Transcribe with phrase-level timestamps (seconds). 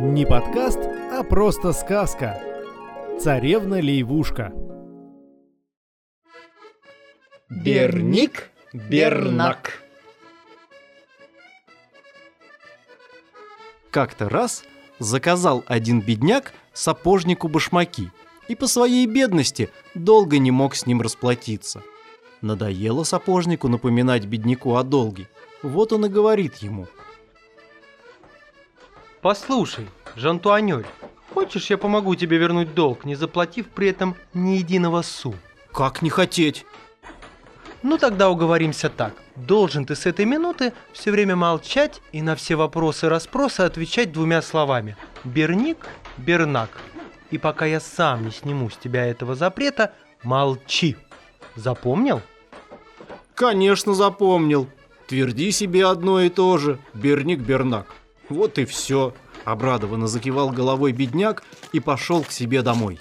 [0.00, 0.78] Не подкаст,
[1.10, 2.40] а просто сказка.
[3.20, 4.52] Царевна-лейвушка.
[7.50, 9.82] Берник Бернак.
[13.90, 14.62] Как-то раз
[15.00, 18.12] заказал один бедняк сапожнику башмаки
[18.46, 21.82] и по своей бедности долго не мог с ним расплатиться.
[22.40, 25.28] Надоело сапожнику напоминать бедняку о долге.
[25.64, 26.86] Вот он и говорит ему.
[29.20, 30.86] Послушай, Жантуанёль,
[31.34, 35.34] хочешь я помогу тебе вернуть долг, не заплатив при этом ни единого су?
[35.72, 36.64] Как не хотеть?
[37.82, 39.14] Ну тогда уговоримся так.
[39.34, 44.40] Должен ты с этой минуты все время молчать и на все вопросы расспросы отвечать двумя
[44.40, 44.96] словами.
[45.24, 45.78] Берник,
[46.16, 46.70] бернак.
[47.30, 49.92] И пока я сам не сниму с тебя этого запрета,
[50.22, 50.96] молчи.
[51.56, 52.22] Запомнил?
[53.34, 54.68] Конечно, запомнил.
[55.06, 56.78] Тверди себе одно и то же.
[56.94, 57.94] Берник, бернак.
[58.28, 59.14] Вот и все.
[59.44, 61.42] Обрадованно закивал головой бедняк
[61.72, 63.00] и пошел к себе домой.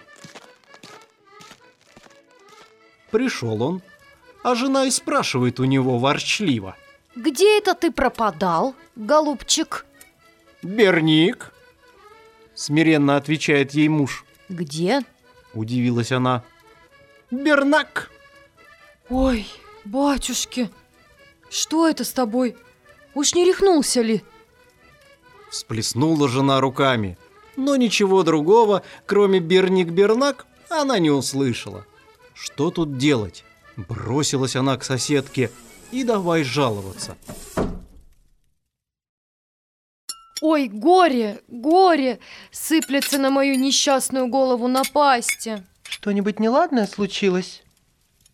[3.11, 3.81] Пришел он,
[4.43, 6.75] а жена и спрашивает у него ворчливо.
[7.15, 9.85] Где это ты пропадал, голубчик?
[10.61, 11.53] «Берник?»
[12.53, 14.25] Смиренно отвечает ей муж.
[14.49, 15.01] Где?
[15.53, 16.43] Удивилась она.
[17.29, 18.11] «Бернак!»
[19.09, 19.47] Ой,
[19.85, 20.69] батюшки,
[21.49, 22.57] что это с тобой?
[23.13, 24.23] Уж не рехнулся ли?
[25.49, 27.17] Всплеснула жена руками.
[27.55, 31.85] Но ничего другого, кроме Берник-Бернак, она не услышала.
[32.33, 33.43] Что тут делать?
[33.75, 35.51] Бросилась она к соседке
[35.91, 37.17] и давай жаловаться.
[40.41, 42.19] Ой, горе, горе,
[42.51, 45.63] сыплется на мою несчастную голову напасти.
[45.83, 47.63] Что-нибудь неладное случилось?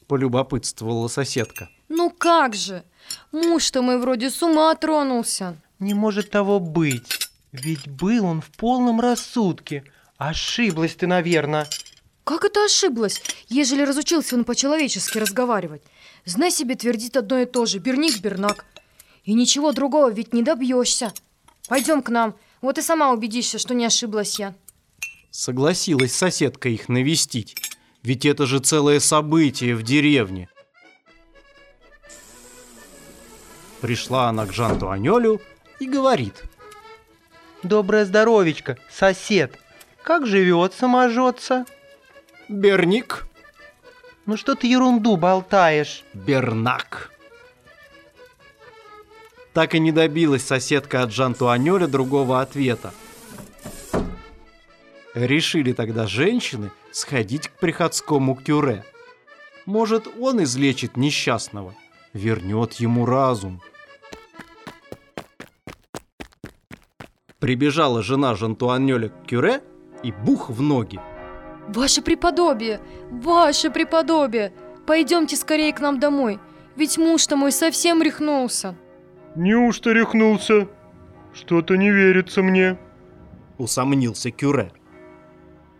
[0.08, 1.70] Полюбопытствовала соседка.
[1.88, 2.84] Ну как же,
[3.32, 5.56] муж-то мой вроде с ума тронулся.
[5.84, 7.20] Не может того быть.
[7.52, 9.84] Ведь был он в полном рассудке.
[10.18, 11.68] Ошиблась ты, наверное.
[12.24, 15.82] Как это ошиблась, ежели разучился он по-человечески разговаривать?
[16.24, 18.64] Знай себе, твердит одно и то же, берник-бернак.
[19.26, 21.12] И ничего другого ведь не добьешься.
[21.68, 24.56] Пойдем к нам, вот и сама убедишься, что не ошиблась я.
[25.32, 27.58] Согласилась соседка их навестить.
[28.04, 30.48] Ведь это же целое событие в деревне.
[33.82, 35.42] Пришла она к Жанту Анёлю
[35.80, 36.44] и говорит.
[37.64, 39.58] Доброе здоровечко, сосед.
[40.04, 41.66] Как живет саможется?
[42.50, 43.26] Берник,
[44.26, 46.04] Ну что ты ерунду болтаешь?
[46.14, 47.12] Бернак.
[49.54, 52.94] Так и не добилась соседка от Жантуанёля другого ответа.
[55.14, 58.84] Решили тогда женщины сходить к приходскому кюре.
[59.66, 61.76] Может, он излечит несчастного,
[62.14, 63.62] вернет ему разум.
[67.44, 69.62] Прибежала жена Жантуанёля к кюре
[70.02, 70.98] и бух в ноги.
[71.68, 72.80] Ваше преподобие,
[73.12, 74.54] ваше преподобие,
[74.86, 76.40] пойдемте скорее к нам домой,
[76.78, 78.78] ведь муж-то мой совсем рехнулся.
[79.36, 80.70] Неужто рехнулся?
[81.34, 82.78] Что-то не верится мне.
[83.58, 84.72] Усомнился кюре.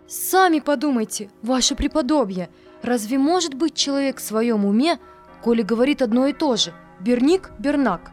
[0.06, 2.50] Сами подумайте, ваше преподобие,
[2.82, 5.00] разве может быть человек в своем уме,
[5.42, 6.74] коли говорит одно и то же?
[7.00, 8.12] Берник, бернак.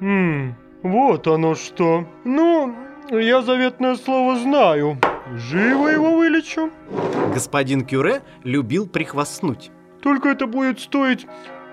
[0.00, 2.04] Хм, вот оно что.
[2.24, 2.74] Ну,
[3.10, 4.98] я заветное слово знаю.
[5.32, 6.70] Живо его вылечу.
[7.32, 9.70] Господин Кюре любил прихвастнуть.
[10.02, 11.26] Только это будет стоить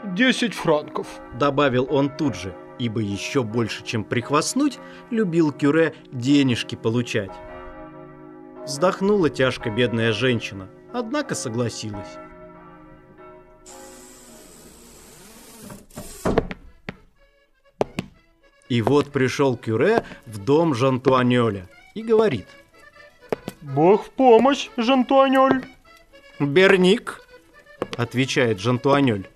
[0.05, 1.07] 10 франков.
[1.38, 4.79] Добавил он тут же, ибо еще больше, чем прихвастнуть,
[5.09, 7.31] любил Кюре денежки получать.
[8.63, 12.17] Вздохнула тяжко бедная женщина, однако согласилась.
[18.72, 22.48] И вот пришел Кюре в дом Жантуанёля и говорит.
[23.59, 25.66] Бог в помощь, Жантуанёль.
[26.40, 27.20] «Берник»,—
[27.98, 29.28] отвечает Жантуанёль.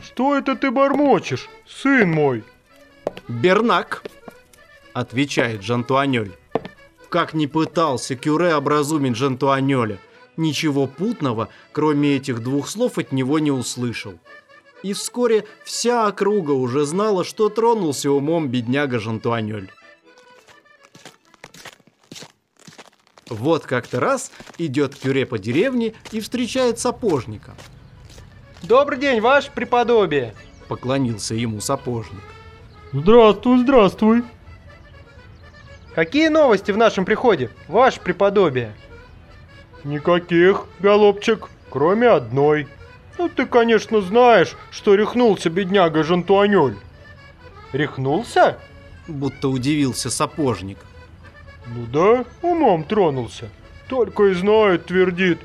[0.00, 2.44] Что это ты бормочешь, сын мой?
[3.26, 4.04] «Бернак»,—
[4.92, 6.30] отвечает Жантуанёль.
[7.08, 9.98] Как ни пытался Кюре образумить Жантуанёля,
[10.36, 14.14] ничего путного, кроме этих двух слов, от него не услышал.
[14.84, 19.70] И вскоре вся округа уже знала, что тронулся умом бедняга Жантуанёль.
[23.30, 27.54] Вот как-то раз идет Кюре по деревне и встречает сапожника.
[28.62, 30.34] Добрый день, ваше преподобие.
[30.68, 32.20] Поклонился ему сапожник.
[32.92, 34.22] Здравствуй, здравствуй.
[35.94, 38.76] Какие новости в нашем приходе, ваше преподобие?
[39.82, 42.68] Никаких, голубчик, кроме одной.
[43.18, 46.76] Ну, ты, конечно, знаешь, что рехнулся бедняга Жантуанёль.
[47.72, 48.58] Рехнулся?
[49.06, 50.78] Будто удивился сапожник.
[51.66, 53.48] Ну да, умом тронулся.
[53.88, 55.40] Только и знает, твердит.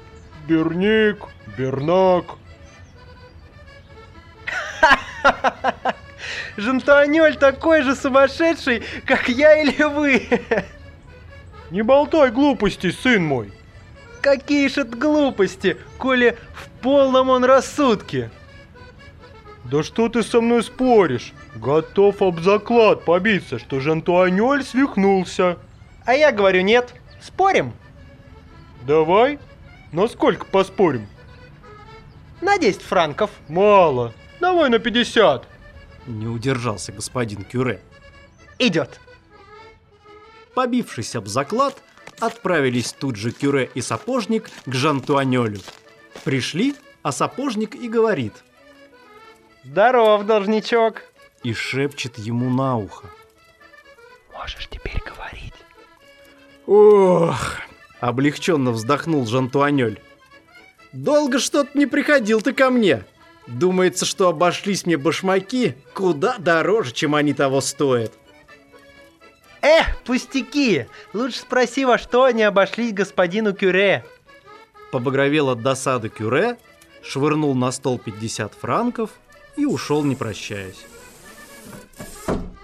[0.48, 1.28] Берник,
[1.58, 2.26] Бернак.
[6.58, 10.28] Жантуанель такой же сумасшедший, как я или вы.
[11.70, 13.52] Не болтай глупостей, сын мой.
[14.22, 18.30] Какие ж это глупости, коли в полном он рассудке.
[19.66, 21.34] Да что ты со мной споришь?
[21.56, 25.58] Готов об заклад побиться, что Жантуанель свихнулся.
[26.06, 26.94] А я говорю нет.
[27.22, 27.74] Спорим?
[28.88, 29.40] Давай.
[29.92, 31.08] На сколько поспорим?
[32.42, 33.32] На 10 франков.
[33.48, 34.14] Мало.
[34.40, 35.48] Давай на 50.
[36.08, 37.82] Не удержался господин Кюре.
[38.58, 39.00] Идет.
[40.56, 41.76] Побившись об заклад,
[42.20, 45.60] отправились тут же Кюре и Сапожник к Жантуанелю.
[46.24, 48.34] Пришли, а Сапожник и говорит.
[49.64, 51.04] Здоров, должничок.
[51.44, 53.08] И шепчет ему на ухо.
[54.34, 55.54] Можешь теперь говорить.
[56.66, 57.58] Ох,
[58.00, 60.02] облегченно вздохнул Жантуанель.
[60.92, 63.04] Долго что-то не приходил ты ко мне.
[63.48, 68.14] Думается, что обошлись мне башмаки куда дороже, чем они того стоят.
[69.62, 70.86] Эх, пустяки!
[71.14, 74.06] Лучше спроси, во что они обошлись господину Кюре.
[74.92, 76.58] Побагровел от досады Кюре,
[77.04, 79.12] швырнул на стол 50 франков
[79.56, 80.86] и ушел, не прощаясь.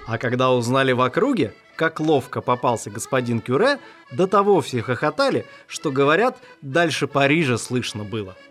[0.07, 3.79] А когда узнали в округе, как ловко попался господин Кюре,
[4.11, 8.35] до того все хохотали, что, говорят, дальше Парижа слышно было–